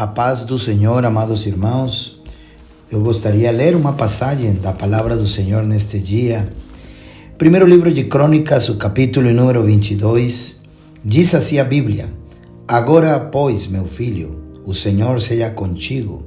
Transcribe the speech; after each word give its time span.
A 0.00 0.06
paz 0.06 0.44
do 0.46 0.58
Senhor, 0.58 1.04
amados 1.04 1.44
irmãos. 1.44 2.22
Eu 2.90 3.02
gostaria 3.02 3.50
de 3.50 3.54
ler 3.58 3.76
uma 3.76 3.92
passagem 3.92 4.54
da 4.54 4.72
palavra 4.72 5.14
do 5.14 5.26
Senhor 5.26 5.62
neste 5.62 5.98
dia. 5.98 6.48
Primeiro 7.36 7.66
livro 7.66 7.92
de 7.92 8.04
Crônicas, 8.04 8.70
o 8.70 8.76
capítulo 8.76 9.30
número 9.30 9.62
22, 9.62 10.62
diz 11.04 11.34
assim 11.34 11.58
a 11.58 11.64
Bíblia: 11.64 12.10
Agora, 12.66 13.20
pois, 13.20 13.66
meu 13.66 13.84
filho, 13.84 14.40
o 14.64 14.72
Senhor 14.72 15.20
seja 15.20 15.50
contigo, 15.50 16.22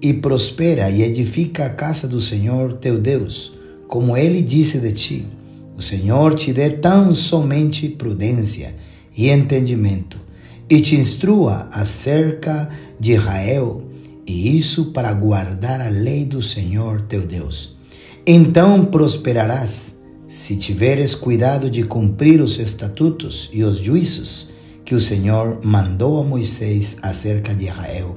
e 0.00 0.14
prospera 0.14 0.88
e 0.88 1.02
edifica 1.02 1.66
a 1.66 1.68
casa 1.68 2.08
do 2.08 2.18
Senhor 2.18 2.72
teu 2.78 2.98
Deus, 2.98 3.52
como 3.88 4.16
ele 4.16 4.40
disse 4.40 4.78
de 4.78 4.92
ti. 4.94 5.26
O 5.76 5.82
Senhor 5.82 6.32
te 6.32 6.50
dê 6.50 6.70
tão 6.70 7.12
somente 7.12 7.90
prudência 7.90 8.74
e 9.14 9.28
entendimento, 9.28 10.18
e 10.72 10.80
te 10.80 10.96
instrua 10.96 11.68
acerca 11.70 12.66
de 12.98 13.12
Israel, 13.12 13.82
e 14.26 14.56
isso 14.56 14.86
para 14.86 15.12
guardar 15.12 15.82
a 15.82 15.90
lei 15.90 16.24
do 16.24 16.40
Senhor 16.40 17.02
teu 17.02 17.26
Deus. 17.26 17.76
Então 18.26 18.86
prosperarás, 18.86 19.98
se 20.26 20.56
tiveres 20.56 21.14
cuidado 21.14 21.68
de 21.68 21.82
cumprir 21.82 22.40
os 22.40 22.58
estatutos 22.58 23.50
e 23.52 23.62
os 23.62 23.76
juízos 23.76 24.48
que 24.82 24.94
o 24.94 25.00
Senhor 25.00 25.60
mandou 25.62 26.18
a 26.18 26.24
Moisés 26.24 26.96
acerca 27.02 27.54
de 27.54 27.66
Israel. 27.66 28.16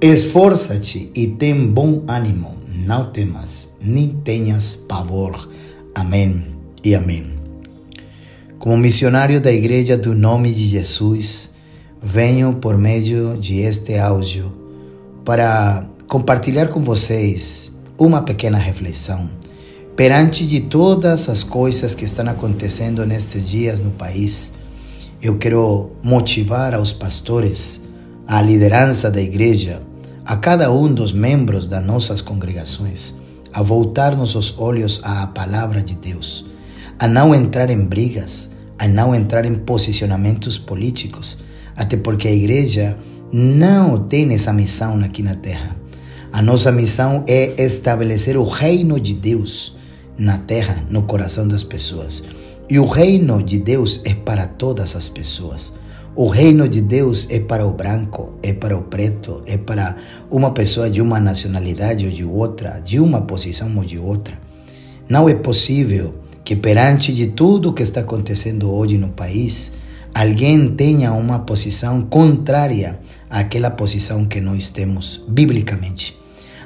Esforça-te 0.00 1.12
e 1.14 1.26
tem 1.26 1.66
bom 1.66 2.02
ânimo, 2.08 2.56
não 2.86 3.12
temas, 3.12 3.76
nem 3.78 4.08
tenhas 4.24 4.74
pavor. 4.74 5.50
Amém 5.94 6.46
e 6.82 6.94
amém. 6.94 7.34
Como 8.58 8.78
missionário 8.78 9.38
da 9.38 9.52
Igreja 9.52 9.98
do 9.98 10.14
Nome 10.14 10.50
de 10.50 10.66
Jesus, 10.66 11.52
venho 12.04 12.52
por 12.56 12.76
meio 12.76 13.34
de 13.38 13.60
este 13.60 13.96
áudio 13.96 14.52
para 15.24 15.88
compartilhar 16.06 16.68
com 16.68 16.82
vocês 16.82 17.78
uma 17.98 18.20
pequena 18.20 18.58
reflexão 18.58 19.30
perante 19.96 20.46
de 20.46 20.60
todas 20.60 21.30
as 21.30 21.42
coisas 21.42 21.94
que 21.94 22.04
estão 22.04 22.28
acontecendo 22.28 23.06
nestes 23.06 23.48
dias 23.48 23.80
no 23.80 23.90
país. 23.90 24.52
Eu 25.22 25.38
quero 25.38 25.92
motivar 26.02 26.74
aos 26.74 26.92
pastores, 26.92 27.80
à 28.26 28.42
liderança 28.42 29.10
da 29.10 29.22
igreja, 29.22 29.80
a 30.26 30.36
cada 30.36 30.70
um 30.70 30.92
dos 30.92 31.10
membros 31.12 31.66
das 31.66 31.82
nossas 31.82 32.20
congregações, 32.20 33.14
a 33.50 33.62
voltar 33.62 34.14
nossos 34.14 34.58
olhos 34.58 35.00
à 35.04 35.26
palavra 35.28 35.80
de 35.80 35.94
Deus, 35.94 36.44
a 36.98 37.08
não 37.08 37.34
entrar 37.34 37.70
em 37.70 37.82
brigas, 37.82 38.50
a 38.78 38.86
não 38.86 39.14
entrar 39.14 39.46
em 39.46 39.54
posicionamentos 39.54 40.58
políticos, 40.58 41.38
até 41.76 41.96
porque 41.96 42.28
a 42.28 42.32
igreja 42.32 42.96
não 43.32 43.98
tem 43.98 44.32
essa 44.32 44.52
missão 44.52 44.98
aqui 45.02 45.22
na 45.22 45.34
terra. 45.34 45.76
A 46.32 46.42
nossa 46.42 46.72
missão 46.72 47.24
é 47.28 47.54
estabelecer 47.62 48.36
o 48.36 48.44
reino 48.44 48.98
de 48.98 49.14
Deus 49.14 49.76
na 50.18 50.38
terra, 50.38 50.84
no 50.90 51.02
coração 51.02 51.46
das 51.46 51.62
pessoas. 51.62 52.24
E 52.68 52.78
o 52.78 52.86
reino 52.86 53.42
de 53.42 53.58
Deus 53.58 54.00
é 54.04 54.14
para 54.14 54.46
todas 54.46 54.96
as 54.96 55.08
pessoas. 55.08 55.74
O 56.16 56.28
reino 56.28 56.68
de 56.68 56.80
Deus 56.80 57.26
é 57.30 57.40
para 57.40 57.66
o 57.66 57.72
branco, 57.72 58.34
é 58.42 58.52
para 58.52 58.76
o 58.76 58.82
preto, 58.82 59.42
é 59.46 59.56
para 59.56 59.96
uma 60.30 60.52
pessoa 60.52 60.88
de 60.88 61.00
uma 61.00 61.18
nacionalidade 61.18 62.04
ou 62.04 62.10
de 62.10 62.24
outra, 62.24 62.80
de 62.80 63.00
uma 63.00 63.22
posição 63.22 63.76
ou 63.76 63.84
de 63.84 63.98
outra. 63.98 64.38
Não 65.08 65.28
é 65.28 65.34
possível 65.34 66.14
que 66.44 66.54
perante 66.54 67.12
de 67.12 67.28
tudo 67.28 67.72
que 67.72 67.82
está 67.82 68.00
acontecendo 68.00 68.72
hoje 68.72 68.96
no 68.96 69.08
país, 69.08 69.72
alguém 70.14 70.68
tenha 70.68 71.12
uma 71.12 71.40
posição 71.40 72.02
contrária 72.02 73.00
àquela 73.28 73.70
posição 73.70 74.24
que 74.24 74.40
nós 74.40 74.70
temos 74.70 75.22
biblicamente. 75.28 76.16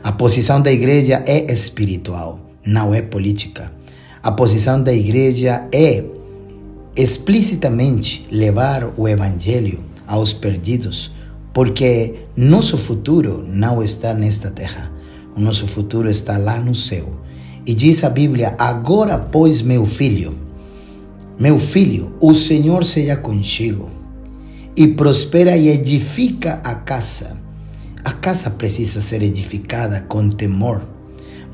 A 0.04 0.12
posição 0.12 0.60
da 0.60 0.70
igreja 0.70 1.24
é 1.26 1.50
espiritual, 1.52 2.38
não 2.64 2.94
é 2.94 3.00
política. 3.00 3.72
A 4.22 4.30
posição 4.30 4.82
da 4.82 4.92
igreja 4.92 5.66
é 5.72 6.04
explicitamente 6.94 8.26
levar 8.30 8.92
o 8.96 9.08
evangelho 9.08 9.80
aos 10.06 10.32
perdidos, 10.32 11.12
porque 11.54 12.26
nosso 12.36 12.76
futuro 12.76 13.44
não 13.48 13.82
está 13.82 14.12
nesta 14.12 14.50
terra. 14.50 14.92
O 15.36 15.40
nosso 15.40 15.66
futuro 15.66 16.10
está 16.10 16.36
lá 16.36 16.58
no 16.60 16.74
céu. 16.74 17.10
E 17.64 17.74
diz 17.74 18.02
a 18.02 18.10
Bíblia: 18.10 18.54
Agora, 18.58 19.18
pois, 19.18 19.62
meu 19.62 19.86
filho, 19.86 20.36
meu 21.38 21.56
filho, 21.58 22.12
o 22.20 22.34
Senhor 22.34 22.84
seja 22.84 23.16
contigo 23.16 23.88
e 24.76 24.88
prospera 24.88 25.56
e 25.56 25.68
edifica 25.68 26.60
a 26.64 26.74
casa. 26.74 27.36
A 28.04 28.10
casa 28.10 28.50
precisa 28.50 29.00
ser 29.00 29.22
edificada 29.22 30.04
com 30.08 30.28
temor. 30.30 30.82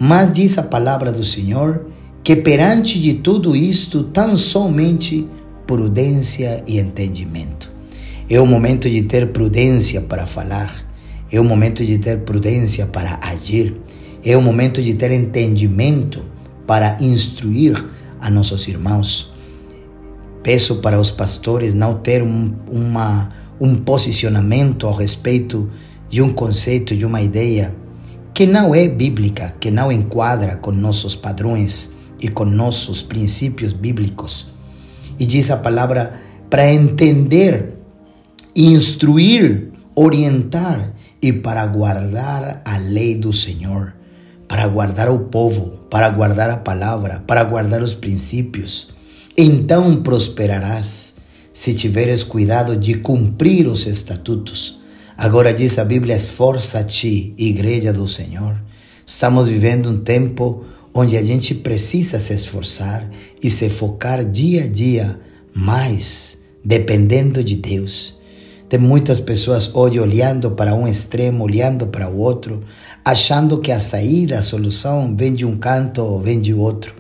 Mas 0.01 0.33
diz 0.33 0.57
a 0.57 0.63
palavra 0.63 1.13
do 1.13 1.23
Senhor 1.23 1.87
que 2.23 2.35
perante 2.35 2.99
de 2.99 3.15
tudo 3.15 3.55
isto, 3.55 4.05
tão 4.05 4.35
somente 4.39 5.29
prudência 5.67 6.65
e 6.67 6.79
entendimento. 6.79 7.71
É 8.31 8.41
o 8.41 8.47
momento 8.47 8.89
de 8.89 9.03
ter 9.03 9.33
prudência 9.33 10.01
para 10.01 10.27
falar, 10.27 10.75
é 11.31 11.39
o 11.39 11.45
momento 11.45 11.85
de 11.85 11.99
ter 11.99 12.21
prudência 12.21 12.87
para 12.87 13.21
agir, 13.23 13.77
é 14.25 14.35
o 14.35 14.41
momento 14.41 14.83
de 14.83 14.95
ter 14.95 15.11
entendimento 15.11 16.25
para 16.67 16.97
instruir 16.99 17.87
a 18.19 18.31
nossos 18.31 18.67
irmãos. 18.69 19.34
Peço 20.45 20.77
para 20.77 21.01
os 21.01 21.11
pastores 21.11 21.73
não 21.73 21.95
ter 21.95 22.23
um, 22.23 22.55
uma, 22.71 23.31
um 23.59 23.77
posicionamento 23.77 24.87
a 24.87 24.95
respeito 24.95 25.71
de 26.11 26.21
um 26.21 26.31
conceito, 26.35 26.95
de 26.95 27.07
uma 27.07 27.23
ideia 27.23 27.75
que 28.35 28.45
não 28.47 28.75
é 28.75 28.87
bíblica, 28.87 29.55
que 29.59 29.71
não 29.71 29.91
enquadra 29.91 30.55
com 30.57 30.71
nossos 30.71 31.15
padrões 31.15 31.93
e 32.21 32.29
com 32.29 32.45
nossos 32.45 33.03
princípios 33.03 33.73
bíblicos. 33.73 34.53
E 35.19 35.25
diz 35.25 35.51
a 35.51 35.57
palavra 35.57 36.13
para 36.51 36.71
entender, 36.71 37.79
instruir, 38.55 39.73
orientar 39.95 40.93
e 41.23 41.33
para 41.33 41.65
guardar 41.65 42.61
a 42.67 42.77
lei 42.77 43.15
do 43.15 43.33
Senhor, 43.33 43.95
para 44.47 44.67
guardar 44.67 45.09
o 45.09 45.21
povo, 45.21 45.79
para 45.89 46.11
guardar 46.11 46.51
a 46.51 46.59
palavra, 46.59 47.25
para 47.27 47.43
guardar 47.45 47.81
os 47.81 47.95
princípios 47.95 48.94
então 49.37 50.03
prosperarás 50.03 51.15
se 51.53 51.75
tiveres 51.75 52.23
cuidado 52.23 52.77
de 52.77 52.95
cumprir 52.95 53.67
os 53.67 53.87
estatutos. 53.87 54.81
Agora 55.17 55.53
diz 55.53 55.79
a 55.79 55.85
Bíblia: 55.85 56.17
esforça-te, 56.17 57.35
igreja 57.37 57.93
do 57.93 58.07
Senhor. 58.07 58.57
Estamos 59.07 59.47
vivendo 59.47 59.91
um 59.91 59.99
tempo 59.99 60.65
onde 60.93 61.17
a 61.17 61.23
gente 61.23 61.55
precisa 61.55 62.21
se 62.21 62.33
esforçar 62.33 63.09
e 63.43 63.51
se 63.51 63.69
focar 63.69 64.25
dia 64.25 64.65
a 64.65 64.67
dia 64.69 65.19
mais, 65.55 66.39
dependendo 66.65 67.43
de 67.43 67.57
Deus. 67.57 68.17
Tem 68.69 68.79
muitas 68.79 69.21
pessoas 69.21 69.73
hoje 69.75 70.01
olhando 70.01 70.53
para 70.53 70.75
um 70.75 70.89
extremo, 70.89 71.45
olhando 71.45 71.89
para 71.89 72.09
o 72.09 72.19
outro, 72.19 72.63
achando 73.05 73.59
que 73.59 73.71
a 73.71 73.81
saída, 73.81 74.39
a 74.39 74.43
solução 74.43 75.15
vem 75.17 75.35
de 75.35 75.45
um 75.45 75.57
canto 75.57 76.01
ou 76.03 76.19
vem 76.19 76.41
de 76.41 76.55
outro, 76.55 76.95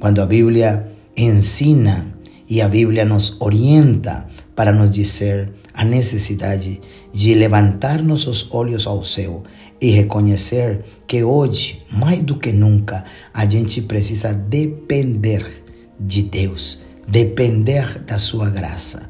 quando 0.00 0.20
a 0.20 0.26
Bíblia 0.26 0.91
ensina 1.16 2.14
e 2.48 2.60
a 2.60 2.68
Bíblia 2.68 3.04
nos 3.04 3.40
orienta 3.40 4.26
para 4.54 4.72
nos 4.72 4.90
dizer 4.90 5.52
a 5.74 5.84
necessidade 5.84 6.80
de 7.12 7.34
levantar 7.34 8.02
nossos 8.02 8.48
olhos 8.52 8.86
ao 8.86 9.04
céu 9.04 9.42
e 9.80 9.90
reconhecer 9.90 10.84
que 11.06 11.24
hoje, 11.24 11.82
mais 11.90 12.22
do 12.22 12.38
que 12.38 12.52
nunca, 12.52 13.04
a 13.34 13.48
gente 13.48 13.82
precisa 13.82 14.32
depender 14.32 15.44
de 15.98 16.22
Deus, 16.22 16.80
depender 17.08 18.00
da 18.00 18.18
sua 18.18 18.48
graça. 18.48 19.08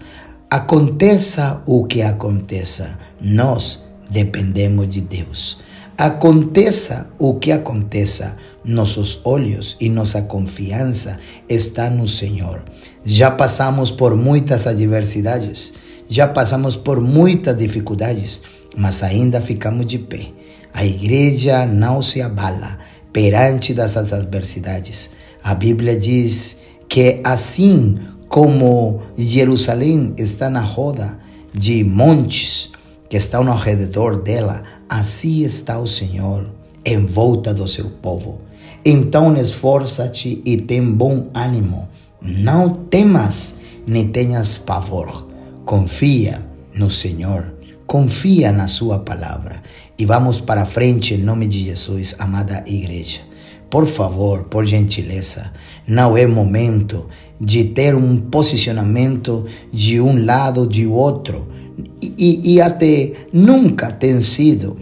Aconteça 0.50 1.62
o 1.66 1.84
que 1.84 2.02
aconteça, 2.02 2.98
nós 3.20 3.84
dependemos 4.10 4.88
de 4.88 5.00
Deus. 5.00 5.60
Aconteça 5.96 7.10
o 7.18 7.34
que 7.34 7.52
aconteça, 7.52 8.36
nossos 8.64 9.20
olhos 9.24 9.76
e 9.80 9.88
nossa 9.88 10.22
confiança 10.22 11.18
está 11.48 11.90
no 11.90 12.06
Senhor. 12.06 12.62
Já 13.04 13.30
passamos 13.30 13.90
por 13.90 14.16
muitas 14.16 14.66
adversidades, 14.66 15.74
já 16.08 16.28
passamos 16.28 16.76
por 16.76 17.00
muitas 17.00 17.56
dificuldades, 17.56 18.42
mas 18.76 19.02
ainda 19.02 19.40
ficamos 19.40 19.86
de 19.86 19.98
pé. 19.98 20.28
A 20.72 20.84
igreja 20.84 21.66
não 21.66 22.02
se 22.02 22.22
abala 22.22 22.78
perante 23.12 23.74
dessas 23.74 24.12
adversidades. 24.12 25.10
A 25.42 25.54
Bíblia 25.54 25.96
diz 25.96 26.58
que 26.88 27.20
assim 27.24 27.96
como 28.28 29.02
Jerusalém 29.16 30.14
está 30.16 30.48
na 30.48 30.60
roda 30.60 31.18
de 31.52 31.84
montes 31.84 32.70
que 33.08 33.16
estão 33.16 33.46
ao 33.50 33.58
redor 33.58 34.22
dela, 34.22 34.62
assim 34.88 35.42
está 35.42 35.78
o 35.78 35.86
Senhor 35.86 36.48
em 36.84 37.04
volta 37.04 37.52
do 37.52 37.68
seu 37.68 37.90
povo. 37.90 38.40
Então 38.84 39.36
esforça-te 39.36 40.42
e 40.44 40.56
tem 40.56 40.82
bom 40.82 41.28
ânimo. 41.34 41.88
Não 42.20 42.70
temas, 42.70 43.60
nem 43.86 44.08
tenhas 44.08 44.56
pavor. 44.56 45.28
Confia 45.64 46.44
no 46.74 46.90
Senhor. 46.90 47.52
confia 47.86 48.50
na 48.50 48.68
sua 48.68 49.00
palavra 49.00 49.62
e 49.98 50.06
vamos 50.06 50.40
para 50.40 50.64
frente 50.64 51.12
em 51.12 51.18
nome 51.18 51.46
de 51.46 51.62
Jesus, 51.66 52.14
amada 52.18 52.64
igreja. 52.66 53.20
Por 53.68 53.86
favor, 53.86 54.44
por 54.44 54.64
gentileza, 54.64 55.52
não 55.86 56.16
é 56.16 56.26
momento 56.26 57.06
de 57.38 57.64
ter 57.64 57.94
um 57.94 58.16
posicionamento 58.16 59.44
de 59.70 60.00
um 60.00 60.24
lado 60.24 60.66
de 60.66 60.86
outro. 60.86 61.46
E, 62.00 62.54
e, 62.54 62.60
até 62.60 63.12
nunca 63.32 63.92
tem 63.92 64.20
sido 64.20 64.74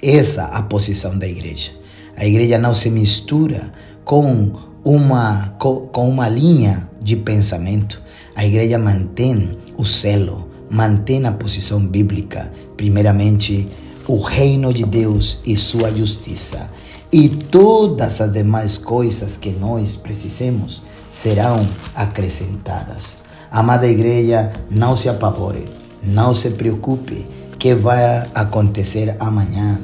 essa 0.00 0.44
a 0.44 0.62
posição 0.62 1.18
da 1.18 1.26
igreja. 1.26 1.72
A 2.18 2.26
igreja 2.26 2.58
não 2.58 2.74
se 2.74 2.90
mistura 2.90 3.72
com 4.04 4.50
uma, 4.84 5.54
com, 5.58 5.88
uma 6.08 6.28
linha 6.28 6.90
de 7.00 7.14
pensamento. 7.14 8.02
A 8.34 8.44
igreja 8.44 8.76
mantém 8.76 9.56
o 9.76 9.84
selo, 9.84 10.48
mantém 10.68 11.24
a 11.26 11.32
posição 11.32 11.78
bíblica, 11.86 12.52
primeiramente 12.76 13.68
o 14.08 14.20
reino 14.20 14.74
de 14.74 14.84
Deus 14.84 15.38
e 15.46 15.56
sua 15.56 15.94
justiça. 15.94 16.68
E 17.12 17.28
todas 17.28 18.20
as 18.20 18.32
demais 18.32 18.76
coisas 18.78 19.36
que 19.36 19.50
nós 19.50 19.94
precisemos 19.94 20.82
serão 21.12 21.64
acrescentadas. 21.94 23.18
Amada 23.48 23.86
igreja, 23.86 24.52
não 24.68 24.96
se 24.96 25.08
apavore, 25.08 25.68
não 26.02 26.34
se 26.34 26.50
preocupe 26.50 27.26
que 27.58 27.74
vai 27.76 28.28
acontecer 28.34 29.16
amanhã. 29.20 29.80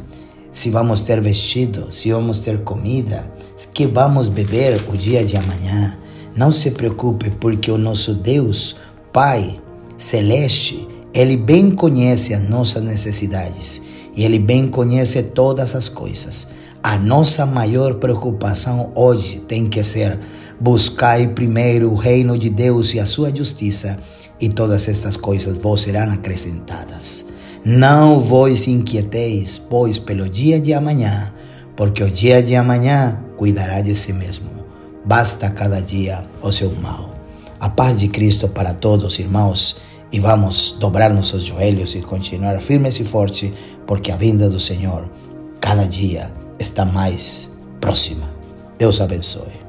Se 0.55 0.71
vamos 0.71 1.01
ter 1.01 1.21
vestido, 1.21 1.91
se 1.91 2.13
vamos 2.13 2.39
ter 2.39 2.63
comida, 2.63 3.29
que 3.75 3.89
vamos 3.89 4.29
beber 4.29 4.81
o 4.89 4.97
dia 4.97 5.25
de 5.25 5.37
amanhã. 5.37 5.99
Não 6.37 6.53
se 6.53 6.71
preocupe, 6.71 7.29
porque 7.29 7.73
o 7.73 7.77
nosso 7.77 8.15
Deus, 8.15 8.77
Pai 9.13 9.61
Celeste, 9.99 10.87
Ele 11.13 11.37
bem 11.37 11.73
conhece 11.73 12.33
as 12.33 12.49
nossas 12.49 12.85
necessidades 12.85 13.83
e 14.15 14.25
Ele 14.25 14.39
bem 14.39 14.69
conhece 14.69 15.21
todas 15.25 15.75
as 15.75 15.89
coisas. 15.89 16.47
A 16.81 16.97
nossa 16.97 17.45
maior 17.45 17.95
preocupação 17.95 18.93
hoje 18.95 19.41
tem 19.41 19.69
que 19.69 19.83
ser 19.83 20.21
buscar 20.61 21.35
primeiro 21.35 21.91
o 21.91 21.97
reino 21.97 22.39
de 22.39 22.49
Deus 22.49 22.95
e 22.95 23.01
a 23.01 23.07
sua 23.07 23.35
justiça, 23.35 23.99
e 24.41 24.49
todas 24.49 24.89
estas 24.89 25.17
coisas 25.17 25.59
vos 25.59 25.81
serão 25.81 26.13
acrescentadas. 26.13 27.34
Não 27.65 28.21
vos 28.21 28.69
inquieteis, 28.69 29.57
pois, 29.57 29.97
pelo 29.97 30.29
dia 30.29 30.61
de 30.61 30.75
amanhã, 30.75 31.33
porque 31.75 32.05
o 32.05 32.11
dia 32.11 32.43
de 32.43 32.55
amanhã 32.55 33.19
cuidará 33.39 33.81
de 33.81 33.95
si 33.95 34.13
mesmo. 34.13 34.51
Basta 35.03 35.49
cada 35.49 35.81
dia 35.81 36.25
o 36.43 36.53
seu 36.53 36.71
mal. 36.73 37.15
A 37.59 37.71
paz 37.71 37.99
de 37.99 38.09
Cristo 38.09 38.49
para 38.49 38.75
todos, 38.75 39.19
irmãos, 39.19 39.79
e 40.13 40.21
vamos 40.21 40.77
dobrar 40.79 41.15
nossos 41.15 41.43
joelhos 41.43 41.95
e 41.95 42.03
continuar 42.03 42.61
firmes 42.61 43.01
e 43.01 43.05
fortes, 43.05 43.51
porque 43.87 44.13
a 44.13 44.17
vinda 44.17 44.49
do 44.51 44.61
Senhor 44.61 45.09
cada 45.59 45.87
dia 45.87 46.31
está 46.59 46.85
mais 46.85 47.51
próxima. 47.81 48.29
Deus 48.79 49.01
abençoe. 49.01 49.64